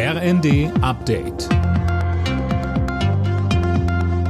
[0.00, 1.48] RND Update.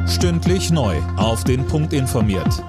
[0.08, 0.96] Stündlich neu.
[1.18, 2.64] Auf den Punkt informiert.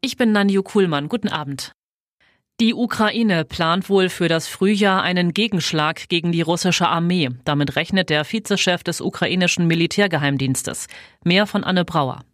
[0.00, 1.08] Ich bin Nanju Kuhlmann.
[1.08, 1.70] Guten Abend.
[2.58, 7.30] Die Ukraine plant wohl für das Frühjahr einen Gegenschlag gegen die russische Armee.
[7.44, 10.88] Damit rechnet der Vizechef des ukrainischen Militärgeheimdienstes.
[11.22, 12.24] Mehr von Anne Brauer.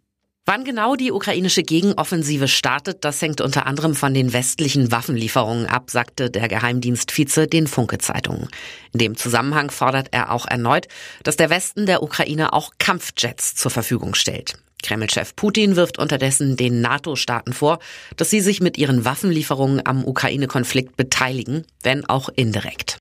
[0.46, 5.90] Wann genau die ukrainische Gegenoffensive startet, das hängt unter anderem von den westlichen Waffenlieferungen ab,
[5.90, 8.48] sagte der Geheimdienstvize den Funke-Zeitungen.
[8.92, 10.88] In dem Zusammenhang fordert er auch erneut,
[11.22, 14.54] dass der Westen der Ukraine auch Kampfjets zur Verfügung stellt.
[14.82, 17.78] Kreml-Chef Putin wirft unterdessen den NATO-Staaten vor,
[18.16, 22.99] dass sie sich mit ihren Waffenlieferungen am Ukraine-Konflikt beteiligen, wenn auch indirekt.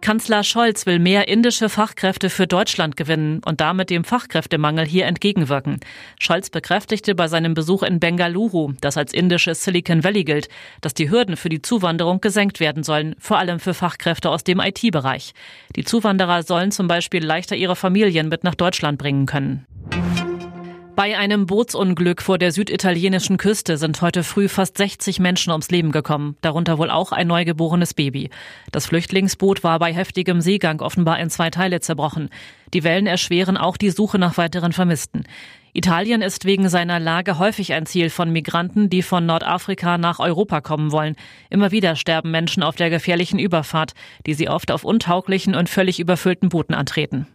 [0.00, 5.80] Kanzler Scholz will mehr indische Fachkräfte für Deutschland gewinnen und damit dem Fachkräftemangel hier entgegenwirken.
[6.18, 10.48] Scholz bekräftigte bei seinem Besuch in Bengaluru, das als indisches Silicon Valley gilt,
[10.80, 14.60] dass die Hürden für die Zuwanderung gesenkt werden sollen, vor allem für Fachkräfte aus dem
[14.60, 15.32] IT-Bereich.
[15.76, 19.66] Die Zuwanderer sollen zum Beispiel leichter ihre Familien mit nach Deutschland bringen können.
[20.96, 25.92] Bei einem Bootsunglück vor der süditalienischen Küste sind heute früh fast 60 Menschen ums Leben
[25.92, 28.30] gekommen, darunter wohl auch ein neugeborenes Baby.
[28.72, 32.28] Das Flüchtlingsboot war bei heftigem Seegang offenbar in zwei Teile zerbrochen.
[32.74, 35.24] Die Wellen erschweren auch die Suche nach weiteren Vermissten.
[35.72, 40.60] Italien ist wegen seiner Lage häufig ein Ziel von Migranten, die von Nordafrika nach Europa
[40.60, 41.14] kommen wollen.
[41.48, 43.92] Immer wieder sterben Menschen auf der gefährlichen Überfahrt,
[44.26, 47.26] die sie oft auf untauglichen und völlig überfüllten Booten antreten.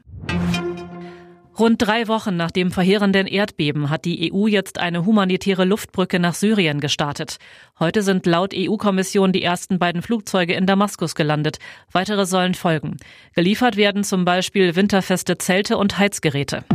[1.58, 6.34] Rund drei Wochen nach dem verheerenden Erdbeben hat die EU jetzt eine humanitäre Luftbrücke nach
[6.34, 7.38] Syrien gestartet.
[7.80, 11.60] Heute sind laut EU-Kommission die ersten beiden Flugzeuge in Damaskus gelandet.
[11.94, 12.98] Weitere sollen folgen.
[13.36, 16.66] Geliefert werden zum Beispiel winterfeste Zelte und Heizgeräte.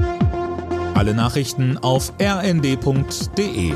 [0.94, 3.74] Alle Nachrichten auf rnd.de